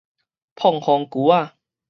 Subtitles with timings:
[0.55, 1.51] 膨風龜